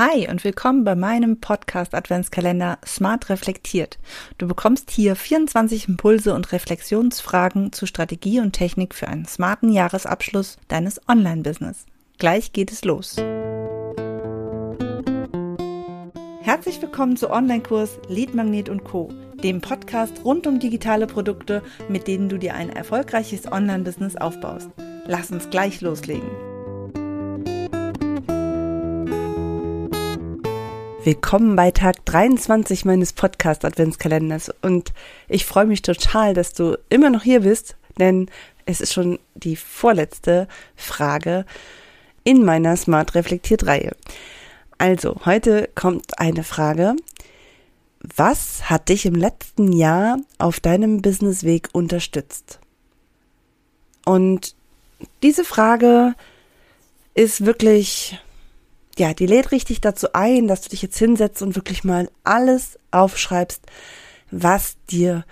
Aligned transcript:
Hi 0.00 0.26
und 0.30 0.42
willkommen 0.44 0.82
bei 0.82 0.94
meinem 0.94 1.42
Podcast 1.42 1.94
Adventskalender 1.94 2.78
Smart 2.86 3.28
Reflektiert. 3.28 3.98
Du 4.38 4.48
bekommst 4.48 4.90
hier 4.90 5.14
24 5.14 5.88
Impulse 5.88 6.32
und 6.32 6.52
Reflexionsfragen 6.52 7.70
zu 7.74 7.84
Strategie 7.84 8.40
und 8.40 8.52
Technik 8.52 8.94
für 8.94 9.08
einen 9.08 9.26
smarten 9.26 9.70
Jahresabschluss 9.70 10.56
deines 10.68 11.06
Online-Business. 11.06 11.84
Gleich 12.16 12.54
geht 12.54 12.72
es 12.72 12.82
los. 12.82 13.16
Herzlich 16.40 16.80
willkommen 16.80 17.18
zu 17.18 17.28
Online-Kurs 17.28 17.98
Lead 18.08 18.34
Magnet 18.34 18.70
und 18.70 18.84
Co., 18.84 19.12
dem 19.44 19.60
Podcast 19.60 20.24
rund 20.24 20.46
um 20.46 20.60
digitale 20.60 21.08
Produkte, 21.08 21.62
mit 21.90 22.08
denen 22.08 22.30
du 22.30 22.38
dir 22.38 22.54
ein 22.54 22.70
erfolgreiches 22.70 23.52
Online-Business 23.52 24.16
aufbaust. 24.16 24.70
Lass 25.04 25.30
uns 25.30 25.50
gleich 25.50 25.82
loslegen. 25.82 26.49
Willkommen 31.02 31.56
bei 31.56 31.70
Tag 31.70 32.04
23 32.04 32.84
meines 32.84 33.14
Podcast 33.14 33.64
Adventskalenders 33.64 34.52
und 34.60 34.92
ich 35.28 35.46
freue 35.46 35.64
mich 35.64 35.80
total, 35.80 36.34
dass 36.34 36.52
du 36.52 36.76
immer 36.90 37.08
noch 37.08 37.22
hier 37.22 37.40
bist, 37.40 37.76
denn 37.98 38.30
es 38.66 38.82
ist 38.82 38.92
schon 38.92 39.18
die 39.34 39.56
vorletzte 39.56 40.46
Frage 40.76 41.46
in 42.22 42.44
meiner 42.44 42.76
Smart 42.76 43.14
Reflektiert 43.14 43.66
Reihe. 43.66 43.96
Also, 44.76 45.16
heute 45.24 45.70
kommt 45.74 46.18
eine 46.18 46.44
Frage. 46.44 46.96
Was 48.00 48.68
hat 48.68 48.90
dich 48.90 49.06
im 49.06 49.14
letzten 49.14 49.72
Jahr 49.72 50.18
auf 50.36 50.60
deinem 50.60 51.00
Businessweg 51.00 51.70
unterstützt? 51.72 52.58
Und 54.04 54.54
diese 55.22 55.44
Frage 55.44 56.14
ist 57.14 57.46
wirklich 57.46 58.18
ja, 58.98 59.14
die 59.14 59.26
lädt 59.26 59.52
richtig 59.52 59.80
dazu 59.80 60.12
ein, 60.12 60.48
dass 60.48 60.62
du 60.62 60.70
dich 60.70 60.82
jetzt 60.82 60.98
hinsetzt 60.98 61.42
und 61.42 61.56
wirklich 61.56 61.84
mal 61.84 62.10
alles 62.24 62.78
aufschreibst, 62.90 63.62
was 64.30 64.76
dir 64.90 65.24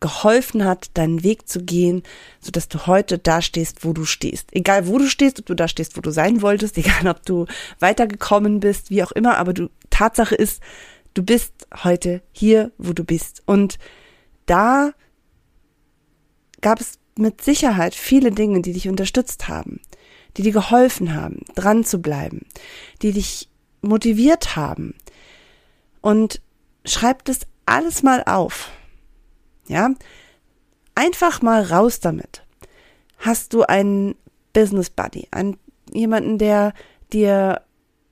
geholfen 0.00 0.64
hat, 0.64 0.90
deinen 0.94 1.24
Weg 1.24 1.48
zu 1.48 1.62
gehen, 1.62 2.02
so 2.40 2.50
dass 2.50 2.68
du 2.68 2.86
heute 2.86 3.18
da 3.18 3.42
stehst, 3.42 3.84
wo 3.84 3.92
du 3.92 4.04
stehst. 4.04 4.54
Egal 4.54 4.86
wo 4.86 4.98
du 4.98 5.08
stehst, 5.08 5.40
ob 5.40 5.46
du 5.46 5.54
da 5.54 5.66
stehst, 5.66 5.96
wo 5.96 6.00
du 6.00 6.10
sein 6.10 6.42
wolltest, 6.42 6.78
egal 6.78 7.08
ob 7.08 7.24
du 7.24 7.46
weitergekommen 7.80 8.60
bist, 8.60 8.90
wie 8.90 9.02
auch 9.02 9.12
immer, 9.12 9.38
aber 9.38 9.52
du, 9.52 9.70
Tatsache 9.90 10.34
ist, 10.34 10.62
du 11.14 11.22
bist 11.22 11.52
heute 11.82 12.22
hier, 12.32 12.70
wo 12.78 12.92
du 12.92 13.04
bist. 13.04 13.42
Und 13.46 13.78
da 14.46 14.92
gab 16.60 16.80
es 16.80 16.98
mit 17.16 17.42
Sicherheit 17.42 17.94
viele 17.94 18.30
Dinge, 18.30 18.62
die 18.62 18.72
dich 18.72 18.88
unterstützt 18.88 19.48
haben 19.48 19.80
die 20.36 20.42
dir 20.42 20.52
geholfen 20.52 21.14
haben, 21.14 21.44
dran 21.54 21.84
zu 21.84 22.00
bleiben, 22.00 22.46
die 23.02 23.12
dich 23.12 23.48
motiviert 23.80 24.56
haben. 24.56 24.94
Und 26.00 26.40
schreib 26.84 27.24
das 27.24 27.40
alles 27.66 28.02
mal 28.02 28.22
auf. 28.24 28.70
Ja? 29.66 29.90
Einfach 30.94 31.42
mal 31.42 31.62
raus 31.62 32.00
damit. 32.00 32.44
Hast 33.18 33.52
du 33.52 33.62
einen 33.62 34.14
Business 34.52 34.90
Buddy, 34.90 35.28
einen, 35.30 35.58
jemanden, 35.92 36.38
der 36.38 36.72
dir 37.12 37.62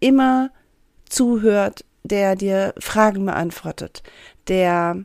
immer 0.00 0.50
zuhört, 1.08 1.84
der 2.04 2.36
dir 2.36 2.74
Fragen 2.78 3.26
beantwortet, 3.26 4.02
der 4.48 5.04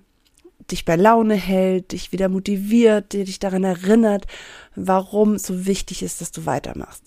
dich 0.71 0.85
bei 0.85 0.95
Laune 0.95 1.35
hält, 1.35 1.91
dich 1.91 2.11
wieder 2.11 2.29
motiviert, 2.29 3.13
der 3.13 3.23
dich 3.25 3.39
daran 3.39 3.63
erinnert, 3.63 4.25
warum 4.75 5.33
es 5.33 5.43
so 5.43 5.65
wichtig 5.65 6.03
ist, 6.03 6.21
dass 6.21 6.31
du 6.31 6.45
weitermachst. 6.45 7.03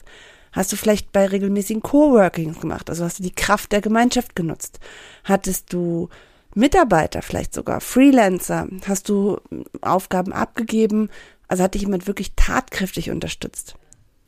Hast 0.53 0.73
du 0.73 0.77
vielleicht 0.77 1.13
bei 1.13 1.27
regelmäßigen 1.27 1.83
Coworkings 1.83 2.61
gemacht, 2.61 2.91
also 2.91 3.05
hast 3.05 3.21
du 3.21 3.23
die 3.23 3.35
Kraft 3.35 3.73
der 3.73 3.81
Gemeinschaft 3.81 4.35
genutzt? 4.35 4.81
Hattest 5.25 5.73
du 5.73 6.09
Mitarbeiter, 6.55 7.23
vielleicht 7.23 7.55
sogar 7.55 7.81
Freelancer? 7.81 8.67
Hast 8.87 9.09
du 9.09 9.39
Aufgaben 9.81 10.33
abgegeben? 10.33 11.09
Also 11.47 11.63
hat 11.63 11.75
dich 11.75 11.83
jemand 11.83 12.07
wirklich 12.07 12.33
tatkräftig 12.35 13.11
unterstützt? 13.11 13.77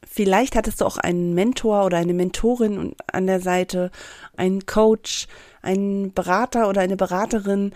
Vielleicht 0.08 0.56
hattest 0.56 0.80
du 0.80 0.84
auch 0.84 0.98
einen 0.98 1.34
Mentor 1.34 1.84
oder 1.84 1.96
eine 1.96 2.12
Mentorin 2.12 2.94
an 3.10 3.26
der 3.26 3.40
Seite, 3.40 3.90
einen 4.36 4.66
Coach, 4.66 5.26
einen 5.62 6.12
Berater 6.12 6.68
oder 6.68 6.82
eine 6.82 6.96
Beraterin. 6.96 7.72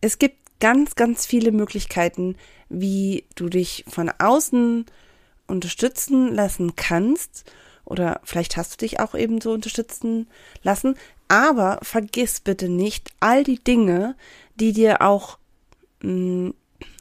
Es 0.00 0.18
gibt 0.18 0.36
ganz, 0.60 0.94
ganz 0.94 1.26
viele 1.26 1.52
Möglichkeiten, 1.52 2.36
wie 2.68 3.24
du 3.34 3.48
dich 3.48 3.84
von 3.88 4.10
außen 4.10 4.86
unterstützen 5.46 6.34
lassen 6.34 6.76
kannst. 6.76 7.44
Oder 7.84 8.20
vielleicht 8.24 8.56
hast 8.56 8.72
du 8.72 8.76
dich 8.84 9.00
auch 9.00 9.14
eben 9.14 9.40
so 9.40 9.52
unterstützen 9.52 10.28
lassen. 10.62 10.96
Aber 11.28 11.78
vergiss 11.82 12.40
bitte 12.40 12.68
nicht 12.68 13.10
all 13.20 13.44
die 13.44 13.62
Dinge, 13.62 14.16
die 14.56 14.72
dir 14.72 15.02
auch 15.02 15.38
mh, 16.02 16.12
mm, 16.48 16.54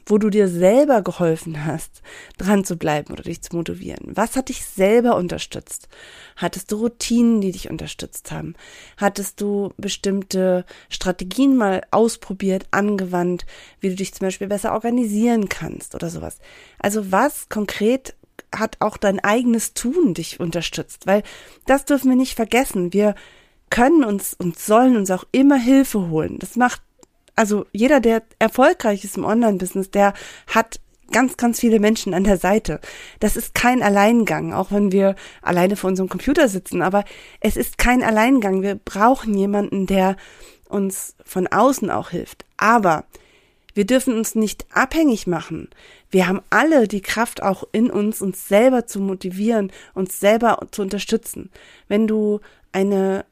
wo 0.08 0.18
du 0.18 0.30
dir 0.30 0.48
selber 0.48 1.02
geholfen 1.02 1.66
hast, 1.66 2.02
dran 2.38 2.64
zu 2.64 2.78
bleiben 2.78 3.12
oder 3.14 3.24
dich 3.24 3.42
zu 3.42 3.56
motivieren? 3.56 4.16
Was 4.16 4.36
hat 4.36 4.50
dich 4.50 4.66
selber 4.66 5.16
unterstützt? 5.18 5.90
Hattest 6.38 6.72
du 6.72 6.78
Routinen, 6.78 7.42
die 7.42 7.52
dich 7.52 7.70
unterstützt 7.70 8.32
haben? 8.32 8.56
Hattest 8.96 9.42
du 9.42 9.74
bestimmte 9.78 10.66
Strategien 10.90 11.56
mal 11.58 11.82
ausprobiert, 11.92 12.68
angewandt, 12.72 13.46
wie 13.82 13.90
du 13.90 13.96
dich 13.96 14.14
zum 14.14 14.28
Beispiel 14.28 14.48
besser 14.48 14.74
organisieren 14.74 15.50
kannst 15.50 15.94
oder 15.94 16.10
sowas? 16.10 16.38
Also 16.80 17.12
was 17.12 17.50
konkret 17.50 18.16
hat 18.56 18.78
auch 18.80 18.98
dein 18.98 19.20
eigenes 19.20 19.74
Tun 19.74 20.14
dich 20.14 20.40
unterstützt? 20.40 21.06
Weil 21.06 21.24
das 21.66 21.86
dürfen 21.86 22.10
wir 22.10 22.18
nicht 22.18 22.36
vergessen. 22.36 22.94
Wir 22.94 23.16
können 23.70 24.06
uns 24.06 24.34
und 24.34 24.58
sollen 24.58 24.96
uns 24.96 25.12
auch 25.12 25.26
immer 25.32 25.58
Hilfe 25.58 26.10
holen. 26.10 26.40
Das 26.40 26.56
macht 26.56 26.82
also 27.38 27.66
jeder, 27.72 28.02
der 28.02 28.24
erfolgreich 28.40 29.06
ist 29.06 29.16
im 29.16 29.24
Online-Business, 29.24 29.92
der 29.92 30.14
hat 30.48 30.82
ganz, 31.12 31.38
ganz 31.38 31.60
viele 31.60 31.80
Menschen 31.80 32.14
an 32.14 32.24
der 32.24 32.38
Seite. 32.38 32.82
Das 33.20 33.38
ist 33.38 33.54
kein 33.54 33.82
Alleingang, 33.82 34.54
auch 34.54 34.72
wenn 34.72 34.92
wir 34.92 35.16
alleine 35.42 35.76
vor 35.76 35.90
unserem 35.90 36.10
Computer 36.10 36.50
sitzen, 36.50 36.82
aber 36.82 37.06
es 37.40 37.56
ist 37.56 37.78
kein 37.78 38.04
Alleingang. 38.04 38.62
Wir 38.64 38.76
brauchen 38.76 39.34
jemanden, 39.34 39.86
der 39.86 40.18
uns 40.68 41.16
von 41.24 41.48
außen 41.48 41.90
auch 41.90 42.10
hilft. 42.10 42.44
Aber 42.58 43.06
wir 43.74 43.86
dürfen 43.86 44.18
uns 44.18 44.34
nicht 44.34 44.66
abhängig 44.74 45.28
machen. 45.28 45.70
Wir 46.10 46.28
haben 46.28 46.42
alle 46.50 46.88
die 46.88 47.02
Kraft 47.02 47.44
auch 47.44 47.64
in 47.72 47.92
uns, 47.92 48.22
uns 48.22 48.48
selber 48.48 48.88
zu 48.88 49.00
motivieren, 49.00 49.72
uns 49.94 50.20
selber 50.20 50.68
zu 50.72 50.82
unterstützen. 50.82 51.52
Wenn 51.88 52.08
du 52.08 52.40
eine 52.72 53.26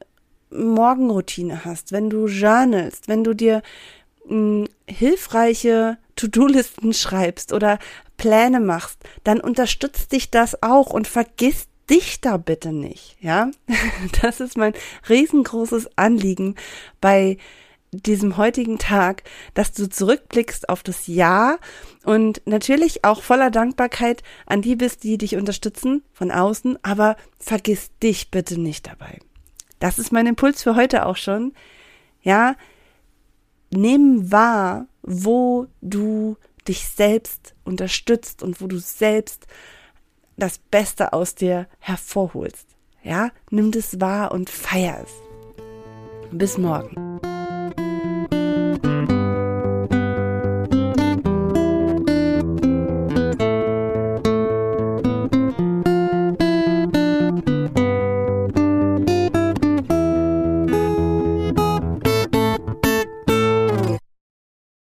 Morgenroutine 0.50 1.64
hast, 1.64 1.92
wenn 1.92 2.10
du 2.10 2.26
journalst, 2.26 3.08
wenn 3.08 3.24
du 3.24 3.34
dir 3.34 3.62
mh, 4.26 4.30
hm, 4.30 4.68
hilfreiche 4.88 5.98
To-Do-Listen 6.16 6.92
schreibst 6.92 7.52
oder 7.52 7.78
Pläne 8.16 8.60
machst, 8.60 8.98
dann 9.24 9.40
unterstützt 9.40 10.12
dich 10.12 10.30
das 10.30 10.62
auch 10.62 10.92
und 10.92 11.06
vergiss 11.06 11.68
dich 11.90 12.20
da 12.20 12.36
bitte 12.36 12.72
nicht, 12.72 13.16
ja? 13.20 13.50
Das 14.22 14.40
ist 14.40 14.56
mein 14.56 14.74
riesengroßes 15.08 15.90
Anliegen 15.96 16.56
bei 17.00 17.36
diesem 17.92 18.36
heutigen 18.36 18.78
Tag, 18.78 19.22
dass 19.54 19.72
du 19.72 19.88
zurückblickst 19.88 20.68
auf 20.68 20.82
das 20.82 21.06
Jahr 21.06 21.58
und 22.04 22.42
natürlich 22.44 23.04
auch 23.04 23.22
voller 23.22 23.50
Dankbarkeit 23.50 24.22
an 24.46 24.62
die 24.62 24.76
bist, 24.76 25.04
die 25.04 25.18
dich 25.18 25.36
unterstützen 25.36 26.02
von 26.12 26.30
außen, 26.30 26.78
aber 26.82 27.16
vergiss 27.38 27.90
dich 28.02 28.30
bitte 28.30 28.60
nicht 28.60 28.86
dabei. 28.86 29.18
Das 29.86 30.00
ist 30.00 30.10
mein 30.10 30.26
Impuls 30.26 30.64
für 30.64 30.74
heute 30.74 31.06
auch 31.06 31.14
schon. 31.14 31.52
Ja, 32.20 32.56
nimm 33.70 34.32
wahr, 34.32 34.88
wo 35.02 35.68
du 35.80 36.36
dich 36.66 36.88
selbst 36.88 37.54
unterstützt 37.62 38.42
und 38.42 38.60
wo 38.60 38.66
du 38.66 38.78
selbst 38.78 39.46
das 40.36 40.58
Beste 40.58 41.12
aus 41.12 41.36
dir 41.36 41.68
hervorholst. 41.78 42.66
Ja, 43.04 43.30
nimm 43.50 43.70
das 43.70 44.00
wahr 44.00 44.32
und 44.32 44.50
feier 44.50 45.04
es. 45.04 45.12
Bis 46.32 46.58
morgen. 46.58 47.15